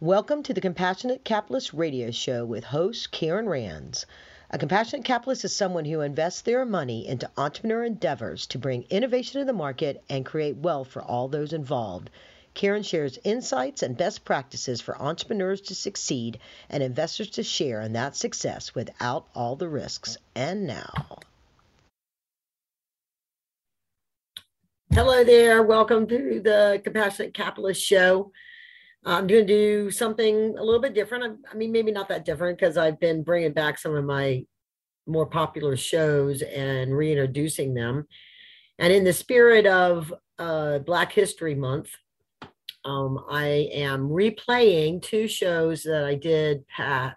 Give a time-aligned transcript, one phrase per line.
[0.00, 4.04] Welcome to the Compassionate Capitalist Radio Show with host Karen Rands.
[4.50, 9.40] A compassionate capitalist is someone who invests their money into entrepreneur endeavors to bring innovation
[9.40, 12.10] to the market and create wealth for all those involved.
[12.52, 17.94] Karen shares insights and best practices for entrepreneurs to succeed and investors to share in
[17.94, 20.18] that success without all the risks.
[20.34, 21.20] And now.
[24.92, 25.62] Hello there.
[25.62, 28.32] Welcome to the Compassionate Capitalist Show.
[29.06, 31.38] I'm going to do something a little bit different.
[31.50, 34.44] I mean, maybe not that different because I've been bringing back some of my
[35.06, 38.08] more popular shows and reintroducing them.
[38.80, 41.90] And in the spirit of uh, Black History Month,
[42.84, 46.64] um, I am replaying two shows that I did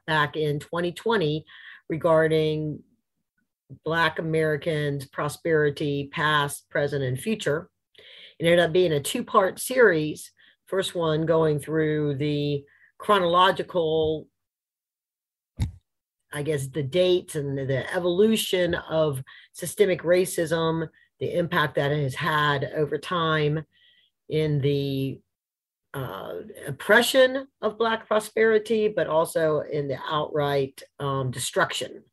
[0.08, 1.44] back in 2020
[1.90, 2.84] regarding
[3.84, 7.70] Black Americans' prosperity, past, present, and future.
[8.38, 10.32] It ended up being a two part series
[10.70, 12.64] first one going through the
[13.00, 14.28] chronological
[16.32, 20.88] I guess the dates and the evolution of systemic racism,
[21.20, 23.66] the impact that it has had over time
[24.30, 25.20] in the
[25.96, 26.34] uh,
[26.68, 32.04] oppression of Black prosperity, but also in the outright um, destruction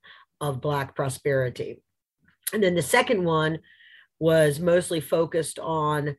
[0.40, 1.82] of Black prosperity.
[2.54, 3.58] And then the second one
[4.18, 6.16] was mostly focused on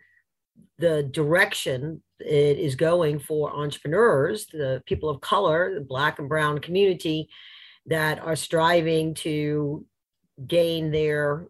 [0.78, 6.60] the direction it is going for entrepreneurs, the people of color, the Black and Brown
[6.60, 7.30] community
[7.86, 9.86] that are striving to
[10.46, 11.48] gain their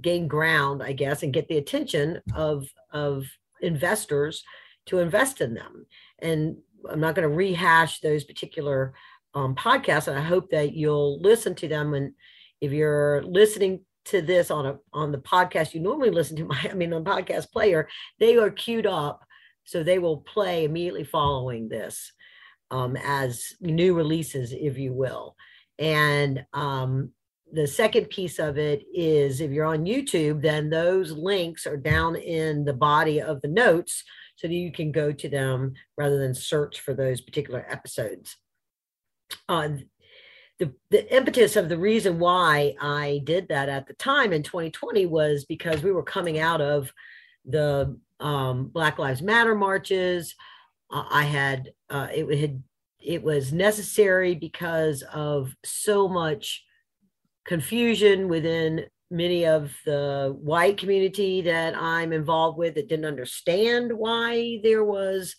[0.00, 3.26] gain ground, I guess, and get the attention of of
[3.60, 4.44] investors
[4.86, 5.86] to invest in them.
[6.20, 6.56] And
[6.88, 8.94] I'm not going to rehash those particular
[9.34, 11.94] um, podcasts, and I hope that you'll listen to them.
[11.94, 12.14] And
[12.60, 16.68] if you're listening to this on a on the podcast you normally listen to my
[16.70, 19.24] i mean on podcast player they are queued up
[19.64, 22.12] so they will play immediately following this
[22.70, 25.36] um, as new releases if you will.
[25.78, 27.12] And um,
[27.52, 32.14] the second piece of it is if you're on youtube then those links are down
[32.14, 34.04] in the body of the notes
[34.36, 38.36] so that you can go to them rather than search for those particular episodes.
[39.48, 39.70] Uh,
[40.60, 45.06] the, the impetus of the reason why I did that at the time in 2020
[45.06, 46.92] was because we were coming out of
[47.46, 50.34] the um, Black Lives Matter marches.
[50.90, 52.62] Uh, I had uh, it had
[53.00, 56.62] it was necessary because of so much
[57.46, 64.60] confusion within many of the white community that I'm involved with that didn't understand why
[64.62, 65.36] there was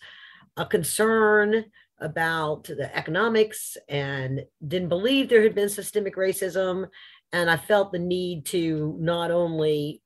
[0.56, 1.66] a concern
[2.02, 6.88] about the economics and didn't believe there had been systemic racism.
[7.32, 10.02] And I felt the need to not only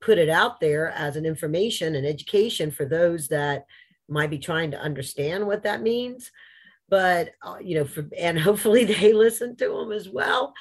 [0.00, 3.64] put it out there as an information and education for those that
[4.08, 6.30] might be trying to understand what that means,
[6.88, 10.52] but uh, you know, for, and hopefully they listen to them as well.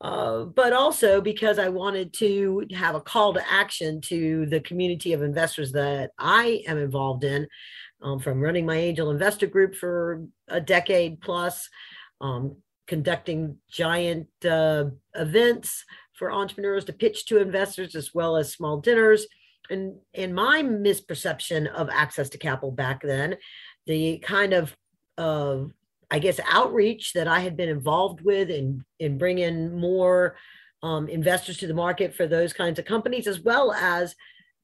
[0.00, 5.12] Uh, but also because I wanted to have a call to action to the community
[5.12, 7.48] of investors that I am involved in
[8.02, 11.68] um, from running my angel investor group for a decade plus,
[12.20, 18.78] um, conducting giant uh, events for entrepreneurs to pitch to investors as well as small
[18.80, 19.26] dinners.
[19.70, 23.36] And in my misperception of access to capital back then,
[23.86, 24.74] the kind of
[25.18, 25.64] uh,
[26.10, 30.36] I guess outreach that I had been involved with in in bringing more
[30.82, 34.14] um, investors to the market for those kinds of companies, as well as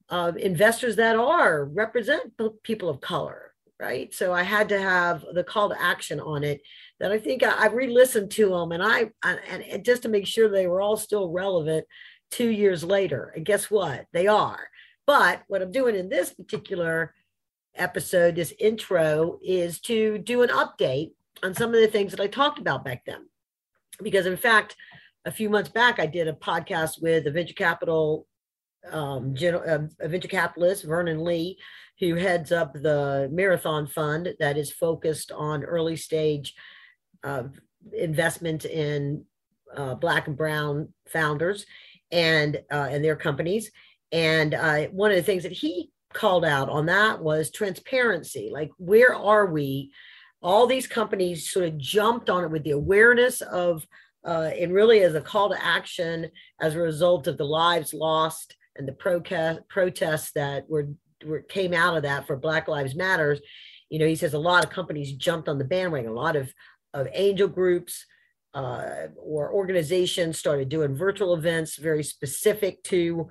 [0.09, 2.33] uh, investors that are represent
[2.63, 4.13] people of color, right?
[4.13, 6.61] So I had to have the call to action on it.
[6.99, 10.27] That I think I, I re-listened to them, and I and, and just to make
[10.27, 11.85] sure they were all still relevant
[12.31, 13.33] two years later.
[13.35, 14.05] And guess what?
[14.13, 14.69] They are.
[15.07, 17.13] But what I'm doing in this particular
[17.75, 21.11] episode, this intro, is to do an update
[21.43, 23.27] on some of the things that I talked about back then.
[24.01, 24.75] Because in fact,
[25.25, 28.27] a few months back, I did a podcast with a venture capital
[28.91, 31.57] um, general, uh, venture capitalist, Vernon Lee,
[31.99, 36.53] who heads up the Marathon Fund that is focused on early stage
[37.23, 37.43] uh,
[37.93, 39.25] investment in
[39.75, 41.65] uh, Black and Brown founders
[42.11, 43.71] and uh, and their companies.
[44.11, 48.49] And uh, one of the things that he called out on that was transparency.
[48.51, 49.91] Like, where are we?
[50.41, 53.85] All these companies sort of jumped on it with the awareness of,
[54.25, 56.29] uh, and really as a call to action
[56.61, 60.89] as a result of the lives lost and the protest protests that were,
[61.25, 63.39] were came out of that for Black Lives Matters,
[63.89, 66.11] you know, he says a lot of companies jumped on the bandwagon.
[66.11, 66.53] A lot of
[66.93, 68.05] of angel groups
[68.53, 73.27] uh, or organizations started doing virtual events very specific to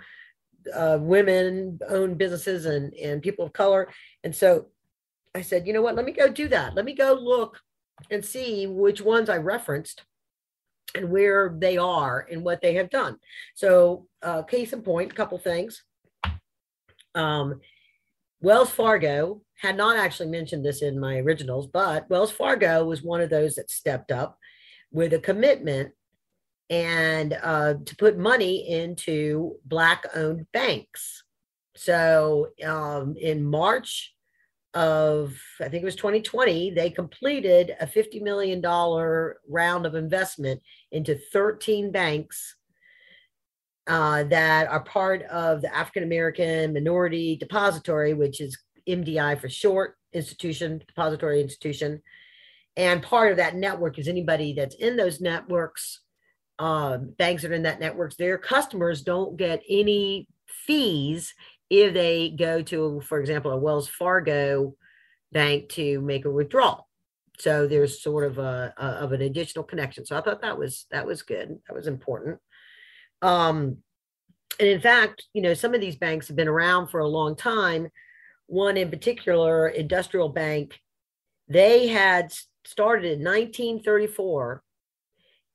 [0.75, 3.88] uh, women owned businesses and, and people of color.
[4.23, 4.67] And so
[5.35, 5.94] I said, you know what?
[5.94, 6.75] Let me go do that.
[6.75, 7.58] Let me go look
[8.11, 10.02] and see which ones I referenced
[10.94, 13.19] and where they are and what they have done.
[13.55, 15.82] So, uh, case in point, a couple things.
[17.14, 17.61] Um,
[18.41, 23.20] Wells Fargo had not actually mentioned this in my originals, but Wells Fargo was one
[23.20, 24.38] of those that stepped up
[24.93, 25.93] with a commitment
[26.70, 31.25] and uh, to put money into Black owned banks.
[31.76, 34.13] So um, in March
[34.74, 38.60] of, I think it was 2020, they completed a $50 million
[39.48, 40.60] round of investment
[40.92, 42.56] into 13 banks
[43.86, 48.56] uh, that are part of the African American Minority Depository, which is
[48.88, 52.00] MDI for short, institution, depository institution.
[52.76, 56.00] And part of that network is anybody that's in those networks,
[56.58, 61.34] uh, banks that are in that networks, their customers don't get any fees
[61.82, 64.74] if they go to, for example, a Wells Fargo
[65.32, 66.88] bank to make a withdrawal.
[67.38, 70.06] So there's sort of a, a of an additional connection.
[70.06, 71.58] So I thought that was that was good.
[71.66, 72.38] That was important.
[73.22, 73.78] Um,
[74.60, 77.34] and in fact, you know, some of these banks have been around for a long
[77.34, 77.88] time.
[78.46, 80.78] One in particular, Industrial Bank,
[81.48, 82.32] they had
[82.64, 84.62] started in 1934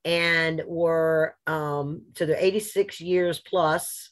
[0.06, 4.12] and were um, so they're 86 years plus.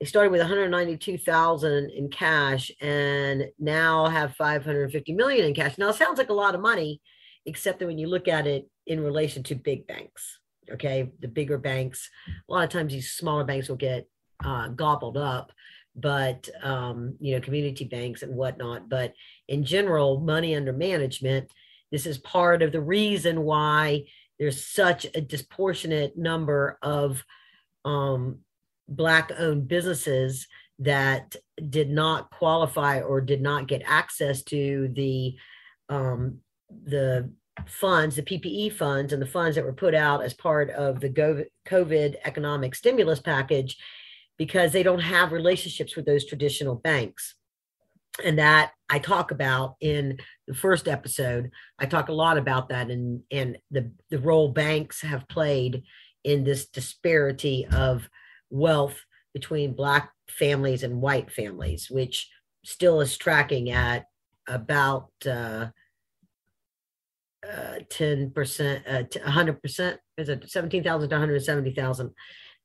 [0.00, 5.76] They started with 192,000 in cash and now have 550 million in cash.
[5.76, 7.02] Now it sounds like a lot of money,
[7.44, 10.38] except that when you look at it in relation to big banks,
[10.72, 12.08] okay, the bigger banks,
[12.48, 14.08] a lot of times these smaller banks will get
[14.42, 15.52] uh, gobbled up
[15.96, 19.12] but um, you know community banks and whatnot but
[19.48, 21.50] in general money under management
[21.90, 24.04] this is part of the reason why
[24.38, 27.24] there's such a disproportionate number of
[27.84, 28.38] um,
[28.90, 30.46] black owned businesses
[30.80, 31.36] that
[31.68, 35.36] did not qualify or did not get access to the
[35.88, 36.38] um,
[36.84, 37.30] the
[37.66, 41.46] funds, the PPE funds, and the funds that were put out as part of the
[41.66, 43.76] COVID economic stimulus package
[44.38, 47.34] because they don't have relationships with those traditional banks.
[48.24, 51.50] And that I talk about in the first episode.
[51.78, 55.82] I talk a lot about that and, and the, the role banks have played
[56.24, 58.08] in this disparity of
[58.50, 58.96] wealth
[59.32, 62.28] between Black families and white families, which
[62.64, 64.06] still is tracking at
[64.46, 65.66] about uh,
[67.46, 72.10] uh, 10%, uh, 100%, is it 17,000 to 170,000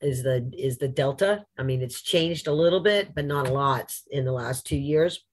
[0.01, 1.45] is the is the delta.
[1.57, 4.77] I mean, it's changed a little bit, but not a lot in the last two
[4.77, 5.23] years.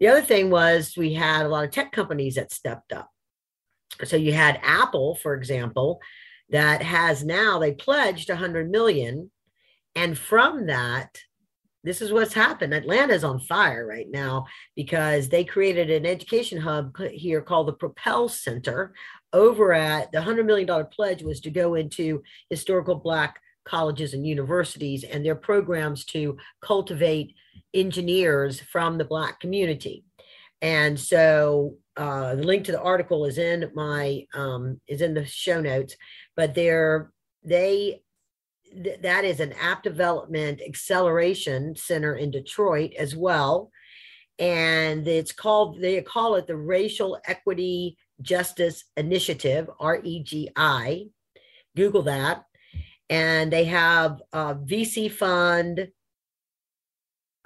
[0.00, 3.10] The other thing was we had a lot of tech companies that stepped up.
[4.04, 6.00] So you had Apple, for example,
[6.50, 9.30] that has now they pledged 100 million,
[9.98, 11.18] and from that,
[11.82, 12.72] this is what's happened.
[12.72, 14.46] Atlanta's on fire right now
[14.76, 18.94] because they created an education hub here called the Propel Center.
[19.32, 25.02] Over at the $100 million pledge was to go into historical Black colleges and universities
[25.02, 27.34] and their programs to cultivate
[27.74, 30.04] engineers from the Black community.
[30.62, 35.26] And so uh, the link to the article is in my um, is in the
[35.26, 35.96] show notes,
[36.36, 37.10] but they're
[37.42, 38.02] they
[38.72, 43.70] th- that is an app development acceleration center in Detroit as well.
[44.38, 51.10] And it's called, they call it the Racial Equity Justice Initiative, REJI.
[51.76, 52.44] Google that
[53.10, 55.88] and they have a VC fund.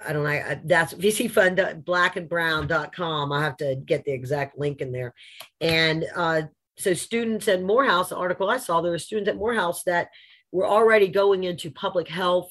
[0.05, 0.59] I don't know.
[0.65, 3.31] That's VC fund blackandbrown.com.
[3.31, 5.13] I have to get the exact link in there.
[5.61, 6.43] And uh,
[6.77, 10.09] so students at Morehouse, the article I saw, there were students at Morehouse that
[10.53, 12.49] were already going into public health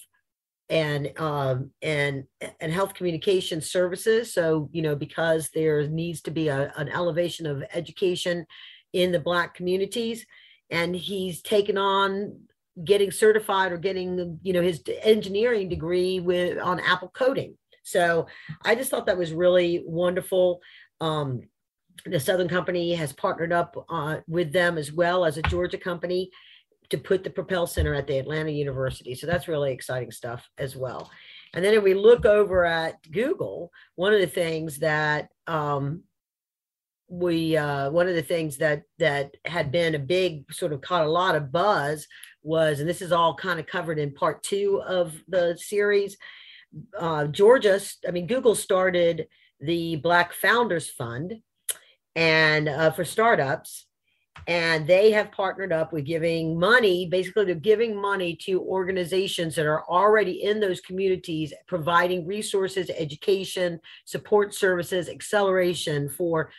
[0.69, 2.25] and um, and
[2.61, 4.35] and health communication services.
[4.35, 8.45] So you know because there needs to be a, an elevation of education
[8.93, 10.27] in the Black communities,
[10.69, 12.41] and he's taken on
[12.85, 17.57] getting certified or getting you know his engineering degree with on apple coding.
[17.85, 18.27] So
[18.65, 20.61] i just thought that was really wonderful.
[21.01, 21.43] Um,
[22.07, 26.31] the southern company has partnered up uh, with them as well as a georgia company
[26.93, 30.77] to put the propel center at the atlanta university so that's really exciting stuff as
[30.77, 31.11] well
[31.55, 36.05] and then if we look over at google one of the things that um,
[37.13, 41.05] we uh, one of the things that that had been a big sort of caught
[41.05, 42.07] a lot of buzz
[42.43, 46.17] was, and this is all kind of covered in part two of the series.
[46.99, 49.29] Uh, Georgia, I mean, Google started
[49.61, 51.41] the Black Founders Fund
[52.17, 53.87] and uh, for startups,
[54.47, 59.67] and they have partnered up with giving money basically they're giving money to organizations that
[59.67, 66.51] are already in those communities providing resources education support services acceleration for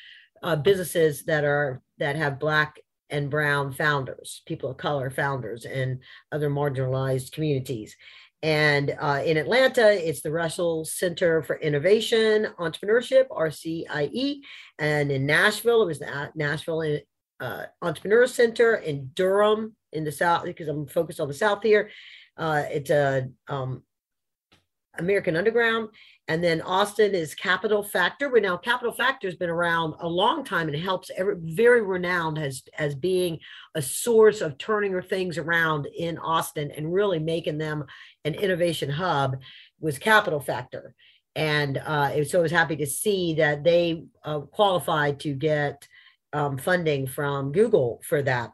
[0.44, 6.00] uh, businesses that are that have black and brown founders people of color founders and
[6.32, 7.96] other marginalized communities
[8.44, 14.42] and uh, in Atlanta, it's the Russell Center for Innovation Entrepreneurship, RCIE.
[14.80, 16.82] And in Nashville, it was the Nashville
[17.44, 21.90] uh, Entrepreneur Center in Durham in the South, because I'm focused on the South here.
[22.38, 23.84] Uh, it's a um,
[24.98, 25.90] American Underground.
[26.30, 28.30] And then Austin is Capital Factory.
[28.30, 32.38] But now Capital Factory has been around a long time and helps every, very renowned
[32.38, 33.40] as, as being
[33.76, 37.84] a source of turning things around in Austin and really making them
[38.24, 39.36] an innovation hub
[39.82, 40.94] was Capital Factory.
[41.36, 45.88] And uh, so I was happy to see that they uh, qualified to get
[46.34, 48.52] um, funding from Google for that.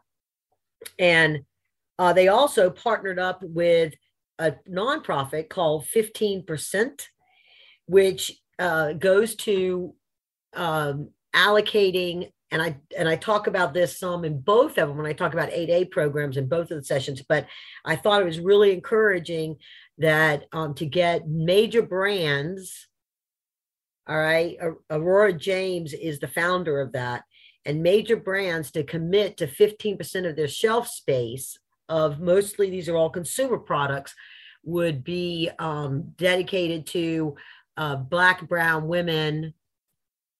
[0.98, 1.40] And
[1.98, 3.94] uh, they also partnered up with
[4.38, 7.06] a nonprofit called 15%,
[7.86, 9.94] which uh, goes to
[10.54, 15.06] um, allocating and I and I talk about this some in both of them when
[15.06, 17.22] I talk about 8A programs in both of the sessions.
[17.22, 17.46] But
[17.84, 19.56] I thought it was really encouraging
[19.98, 22.88] that um, to get major brands.
[24.08, 24.56] All right,
[24.90, 27.22] Aurora James is the founder of that,
[27.64, 32.96] and major brands to commit to 15% of their shelf space of mostly these are
[32.96, 34.14] all consumer products
[34.62, 37.34] would be um, dedicated to
[37.76, 39.54] uh, black brown women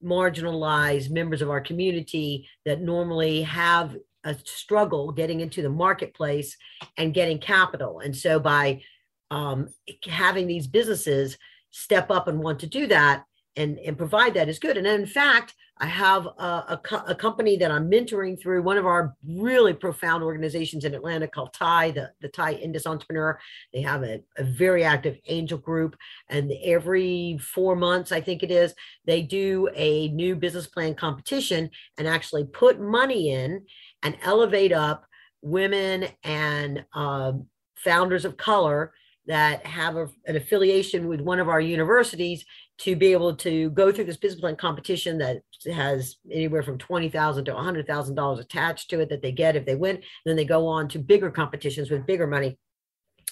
[0.02, 6.56] marginalized members of our community that normally have a struggle getting into the marketplace
[6.96, 8.00] and getting capital.
[8.00, 8.82] And so by
[9.30, 9.68] um,
[10.06, 11.38] having these businesses
[11.70, 13.24] step up and want to do that
[13.56, 14.76] and, and provide that is good.
[14.76, 18.84] And in fact I have a, a, a, company that I'm mentoring through one of
[18.84, 23.40] our really profound organizations in Atlanta called TIE, the, the TIE Indus Entrepreneur.
[23.72, 25.96] They have a, a very active angel group.
[26.28, 28.74] And every four months, I think it is,
[29.06, 33.64] they do a new business plan competition and actually put money in
[34.02, 35.06] and elevate up
[35.40, 37.46] women and um,
[37.76, 38.92] founders of color
[39.26, 42.44] that have a, an affiliation with one of our universities
[42.78, 47.44] to be able to go through this business plan competition that has anywhere from 20,000
[47.44, 50.02] to $100,000 attached to it that they get if they win.
[50.24, 52.58] Then they go on to bigger competitions with bigger money.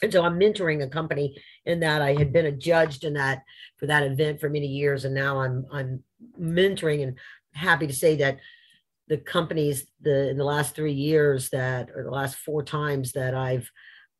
[0.02, 3.42] And so I'm mentoring a company in that I had been a judge in that
[3.78, 5.04] for that event for many years.
[5.04, 6.04] And now I'm, I'm
[6.40, 7.18] mentoring and
[7.52, 8.38] happy to say that
[9.09, 13.35] the companies the in the last three years that or the last four times that
[13.35, 13.71] I've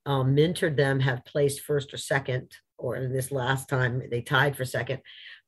[0.09, 4.57] um, mentored them have placed first or second or in this last time they tied
[4.57, 5.01] for second.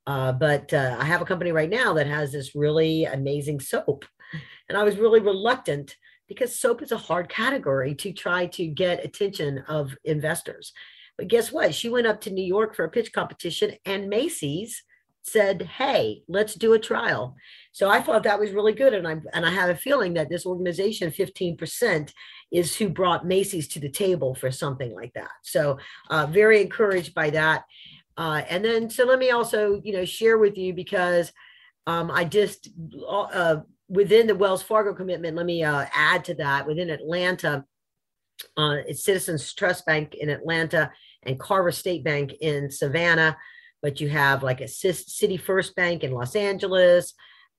[0.07, 4.05] Uh, but uh, I have a company right now that has this really amazing soap.
[4.69, 5.97] And I was really reluctant
[6.29, 10.73] because soap is a hard category to try to get attention of investors.
[11.17, 11.75] But guess what?
[11.75, 14.83] She went up to New York for a pitch competition, and Macy's
[15.23, 17.37] said, "Hey, let's do a trial."
[17.73, 20.29] So I thought that was really good, and I and I have a feeling that
[20.29, 22.12] this organization, fifteen percent,
[22.50, 25.31] is who brought Macy's to the table for something like that.
[25.43, 25.79] So
[26.11, 27.65] uh, very encouraged by that.
[28.17, 31.33] Uh, and then, so let me also, you know, share with you because
[31.87, 32.69] um, I just
[33.09, 35.37] uh, within the Wells Fargo commitment.
[35.37, 37.65] Let me uh, add to that within Atlanta.
[38.57, 40.93] Uh, it's Citizens Trust Bank in Atlanta
[41.25, 43.37] and Carver State Bank in Savannah,
[43.83, 47.15] but you have like a City First Bank in Los Angeles.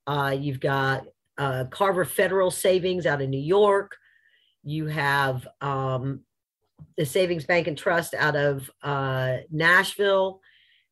[0.08, 1.06] Uh, you've got
[1.70, 3.96] Carver Federal Savings out of New York.
[4.64, 6.22] You have um,
[6.98, 10.42] the Savings Bank and Trust out of uh, Nashville,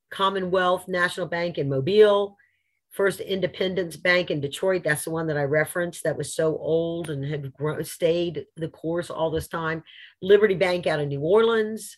[0.10, 2.36] Commonwealth National Bank in Mobile,
[2.90, 4.84] First Independence Bank in Detroit.
[4.84, 8.70] That's the one that I referenced that was so old and had grown, stayed the
[8.70, 9.84] course all this time.
[10.24, 11.96] Liberty Bank out of New Orleans,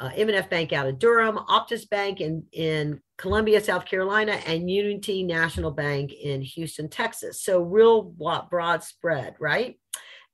[0.00, 5.22] uh, M&F Bank out of Durham, Optus Bank in, in Columbia, South Carolina, and Unity
[5.22, 7.42] National Bank in Houston, Texas.
[7.42, 9.78] So real broad spread, right?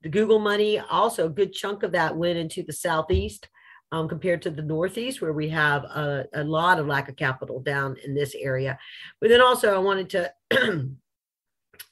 [0.02, 3.48] The Google money, also a good chunk of that went into the Southeast
[3.90, 7.60] um, compared to the Northeast, where we have a, a, lot of lack of capital
[7.60, 8.78] down in this area.
[9.20, 10.32] But then also, I wanted to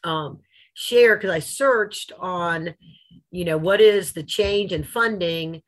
[0.05, 0.41] um,
[0.75, 2.75] share because I searched on,
[3.33, 5.63] you know, what is the change in funding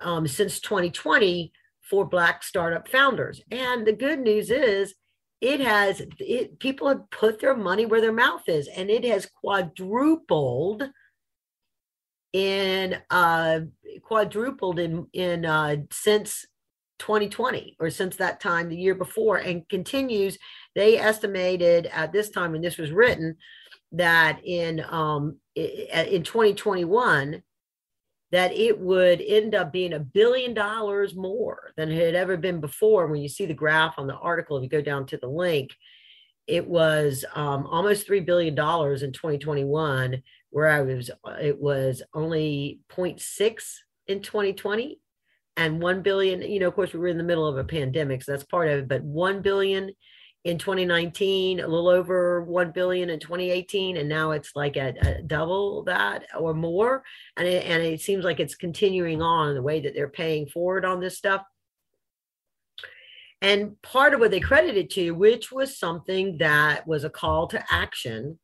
[0.00, 1.52] um, since 2020
[1.82, 3.40] for Black startup founders.
[3.50, 4.94] And the good news is,
[5.40, 9.26] it has it, people have put their money where their mouth is, and it has
[9.26, 10.90] quadrupled
[12.32, 13.60] in uh,
[14.02, 16.44] quadrupled in in uh, since
[16.98, 20.36] 2020 or since that time the year before and continues
[20.74, 23.36] they estimated at this time when this was written
[23.92, 27.40] that in um, in 2021
[28.30, 32.60] that it would end up being a billion dollars more than it had ever been
[32.60, 33.06] before.
[33.06, 35.70] When you see the graph on the article, if you go down to the link,
[36.46, 42.80] it was um, almost three billion dollars in 2021, where I was it was only
[42.90, 43.62] 0.6
[44.06, 44.98] in 2020
[45.58, 48.22] and 1 billion you know of course we were in the middle of a pandemic
[48.22, 49.90] so that's part of it but 1 billion
[50.48, 55.82] in 2019 a little over 1 billion in 2018 and now it's like at, double
[55.84, 57.04] that or more.
[57.36, 60.86] And it, and it seems like it's continuing on the way that they're paying forward
[60.86, 61.42] on this stuff.
[63.42, 67.62] And part of what they credited to which was something that was a call to
[67.70, 68.38] action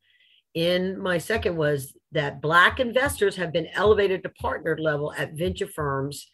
[0.52, 5.66] in my second was that black investors have been elevated to partner level at venture
[5.66, 6.28] firms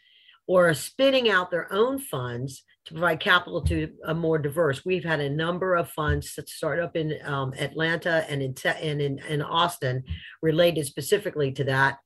[0.48, 4.85] or are spinning out their own funds to provide capital to a more diverse.
[4.85, 9.00] We've had a number of funds that start up in um, Atlanta and in, and
[9.00, 10.02] in, in Austin
[10.42, 11.99] related specifically to that.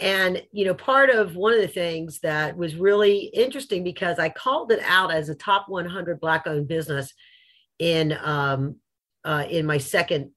[0.00, 4.30] And, you know, part of one of the things that was really interesting because I
[4.30, 7.12] called it out as a top 100 Black owned business
[7.78, 8.76] in, um,
[9.22, 10.30] uh, in my second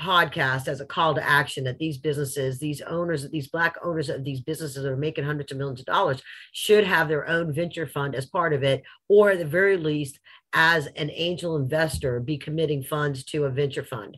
[0.00, 4.24] podcast as a call to action that these businesses, these owners, these black owners of
[4.24, 6.22] these businesses that are making hundreds of millions of dollars
[6.52, 10.18] should have their own venture fund as part of it, or at the very least,
[10.52, 14.16] as an angel investor, be committing funds to a venture fund.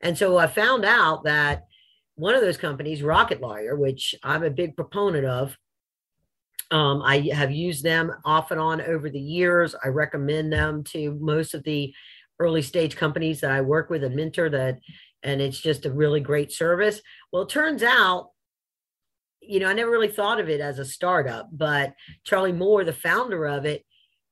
[0.00, 1.64] And so I found out that
[2.14, 5.56] one of those companies, Rocket Lawyer, which I'm a big proponent of,
[6.70, 9.74] um, I have used them off and on over the years.
[9.82, 11.94] I recommend them to most of the
[12.38, 14.78] early stage companies that I work with and mentor that
[15.22, 17.00] and it's just a really great service.
[17.32, 18.30] Well, it turns out,
[19.40, 21.94] you know, I never really thought of it as a startup, but
[22.24, 23.84] Charlie Moore, the founder of it,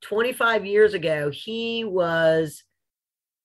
[0.03, 2.63] 25 years ago, he was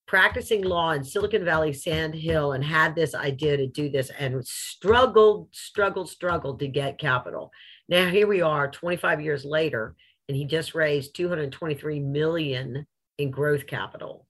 [0.08, 4.46] practicing law in Silicon Valley, Sand Hill, and had this idea to do this and
[4.46, 7.52] struggled, struggled, struggled to get capital.
[7.88, 9.96] Now, here we are 25 years later,
[10.28, 12.86] and he just raised 223 million
[13.18, 14.28] in growth capital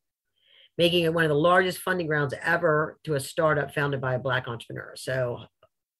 [0.77, 4.19] making it one of the largest funding rounds ever to a startup founded by a
[4.19, 4.93] Black entrepreneur.
[4.95, 5.39] So,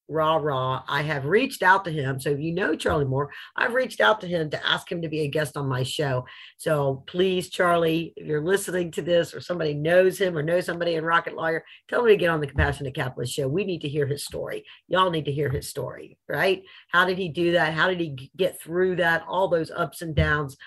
[0.07, 0.84] rah, rah.
[0.88, 2.19] I have reached out to him.
[2.19, 5.10] So, if you know Charlie Moore, I've reached out to him to ask him to
[5.10, 6.25] be a guest on my show.
[6.57, 10.95] So, please, Charlie, if you're listening to this or somebody knows him or knows somebody
[10.95, 13.47] in Rocket Lawyer, tell me to get on the Compassionate Capitalist show.
[13.47, 14.65] We need to hear his story.
[14.88, 16.63] Y'all need to hear his story, right?
[16.89, 17.73] How did he do that?
[17.73, 19.25] How did he get through that?
[19.27, 20.57] All those ups and downs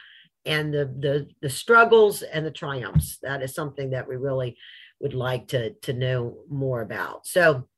[0.47, 3.19] and the, the the struggles and the triumphs.
[3.23, 4.57] That is something that we really
[5.01, 7.27] would like to to know more about.
[7.27, 7.69] So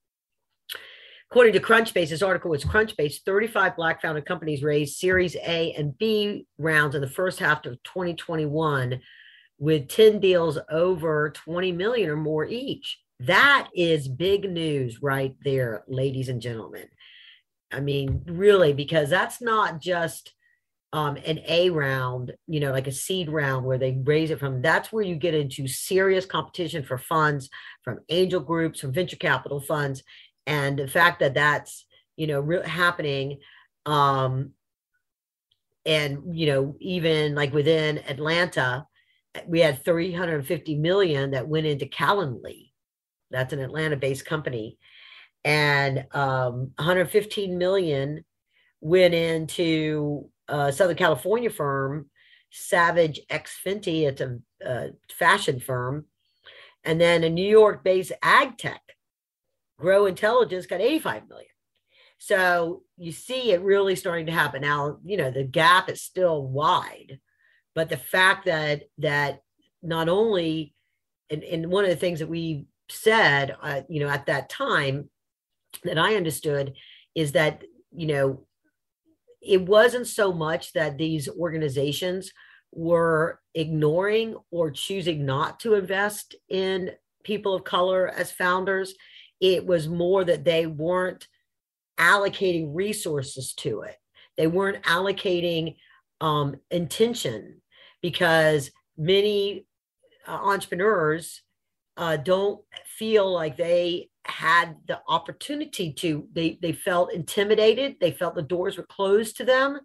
[1.31, 5.97] according to Crunchbase, this article was Crunchbase, 35 black founded companies raised Series A and
[5.99, 9.01] B rounds in the first half of 2021
[9.59, 12.99] with 10 deals over 20 million or more each.
[13.21, 16.89] That is big news right there, ladies and gentlemen.
[17.73, 20.33] I mean, really, because that's not just
[20.97, 24.63] um, an A round, you know, like a seed round where they raise it from,
[24.63, 27.51] that's where you get into serious competition for funds
[27.83, 30.03] from angel groups, from venture capital funds.
[30.47, 31.85] And the fact that that's,
[32.17, 33.41] you know, re- happening.
[33.85, 34.53] Um,
[35.85, 38.87] and, you know, even like within Atlanta,
[39.47, 42.71] we had 350 million that went into Calendly.
[43.31, 44.79] That's an Atlanta based company.
[45.45, 48.25] And um, 115 million
[48.81, 52.11] went into uh, Southern California firm,
[52.51, 54.03] Savage X Fenty.
[54.03, 56.07] It's a, a fashion firm.
[56.85, 58.81] And then a New York based ag tech,
[59.79, 61.49] Gro Intelligence, got 85 million.
[62.19, 64.63] So you see it really starting to happen.
[64.63, 67.19] Now, you know, the gap is still wide,
[67.75, 69.41] but the fact that, that
[69.83, 70.75] not only,
[71.29, 75.11] and, and one of the things that we said, uh, you know, at that time
[75.85, 76.75] that I understood
[77.15, 78.47] is that, you know,
[79.47, 82.33] it wasn't so much that these organizations
[82.73, 86.91] were ignoring or choosing not to invest in
[87.25, 88.95] people of color as founders.
[89.41, 91.27] It was more that they weren't
[91.99, 93.97] allocating resources to it.
[94.37, 95.77] They weren't allocating
[96.21, 97.63] um, intention
[98.03, 99.67] because many
[100.27, 101.43] uh, entrepreneurs
[101.97, 108.35] uh, don't feel like they had the opportunity to they they felt intimidated they felt
[108.35, 109.79] the doors were closed to them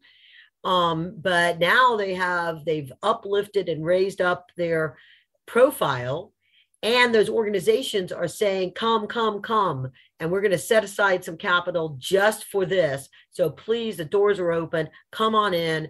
[0.64, 4.98] um, but now they have they've uplifted and raised up their
[5.46, 6.34] profile
[6.82, 11.38] and those organizations are saying come come come and we're going to set aside some
[11.38, 15.88] capital just for this so please the doors are open come on in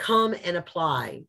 [0.00, 1.22] come and apply.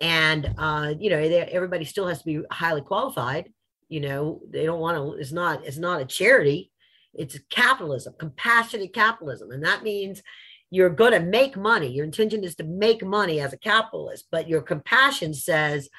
[0.00, 3.52] And, uh, you know, everybody still has to be highly qualified.
[3.90, 6.70] You know, they don't want to, it's not, it's not a charity.
[7.12, 9.50] It's capitalism, compassionate capitalism.
[9.50, 10.22] And that means
[10.70, 11.88] you're going to make money.
[11.88, 15.90] Your intention is to make money as a capitalist, but your compassion says,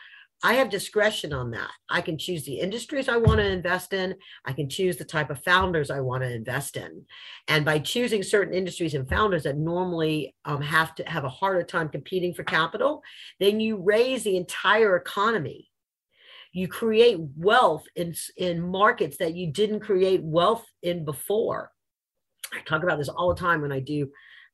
[0.43, 1.69] I have discretion on that.
[1.89, 4.15] I can choose the industries I want to invest in.
[4.43, 7.05] I can choose the type of founders I want to invest in.
[7.47, 11.63] And by choosing certain industries and founders that normally um, have to have a harder
[11.63, 13.03] time competing for capital,
[13.39, 15.70] then you raise the entire economy.
[16.51, 21.71] You create wealth in, in markets that you didn't create wealth in before.
[22.53, 24.09] I talk about this all the time when I do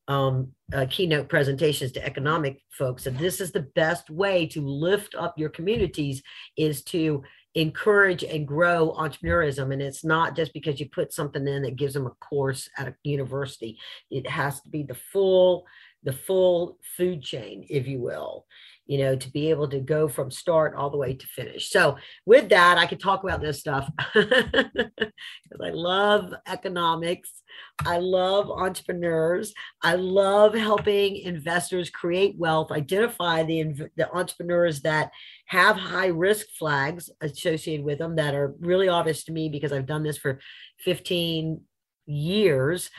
[0.07, 5.15] um, uh, keynote presentations to economic folks and this is the best way to lift
[5.15, 6.23] up your communities
[6.55, 7.23] is to
[7.57, 9.73] encourage and grow entrepreneurism.
[9.73, 12.87] And it's not just because you put something in that gives them a course at
[12.87, 13.79] a university.
[14.11, 15.65] It has to be the full
[16.03, 18.45] the full food chain if you will
[18.87, 21.69] you know, to be able to go from start all the way to finish.
[21.69, 27.43] So, with that, I could talk about this stuff because I love economics.
[27.85, 29.53] I love entrepreneurs.
[29.83, 35.11] I love helping investors create wealth, identify the, the entrepreneurs that
[35.47, 39.85] have high risk flags associated with them that are really obvious to me because I've
[39.85, 40.39] done this for
[40.79, 41.61] 15
[42.05, 42.89] years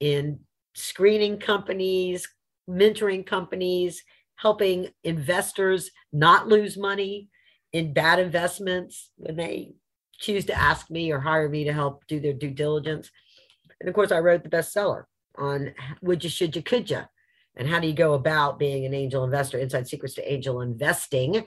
[0.00, 0.40] in
[0.74, 2.28] screening companies,
[2.68, 4.02] mentoring companies
[4.38, 7.28] helping investors not lose money
[7.72, 9.72] in bad investments when they
[10.18, 13.10] choose to ask me or hire me to help do their due diligence.
[13.80, 15.04] And of course, I wrote the bestseller
[15.36, 17.02] on would you, should you, could you,
[17.56, 21.34] and how do you go about being an angel investor, inside secrets to angel investing.
[21.34, 21.44] You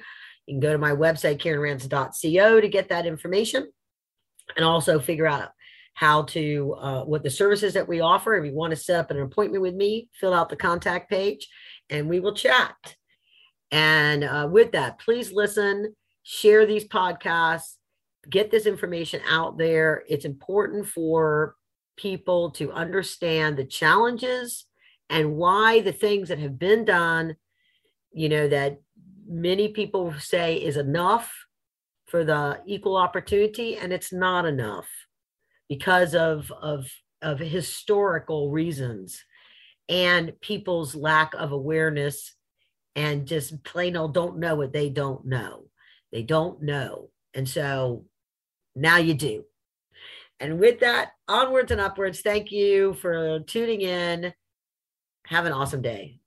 [0.48, 3.72] can go to my website, KarenRands.co, to get that information
[4.56, 5.52] and also figure out
[5.94, 8.36] how to, uh, what the services that we offer.
[8.36, 11.48] If you want to set up an appointment with me, fill out the contact page
[11.92, 12.96] and we will chat.
[13.70, 17.76] And uh, with that, please listen, share these podcasts,
[18.30, 20.04] get this information out there.
[20.10, 21.56] It's important for
[21.98, 24.66] people to understand the challenges
[25.10, 27.36] and why the things that have been done,
[28.14, 28.82] you know, that
[29.28, 31.32] many people say is enough
[32.08, 34.88] for the equal opportunity, and it's not enough
[35.70, 36.90] because of, of,
[37.22, 39.24] of historical reasons
[39.90, 42.34] and people's lack of awareness
[42.96, 45.66] and just plain old don't know what they don't know.
[46.12, 47.10] They don't know.
[47.34, 48.06] And so
[48.76, 49.46] now you do.
[50.40, 54.34] And with that, onwards and upwards, thank you for tuning in.
[55.28, 56.21] Have an awesome day.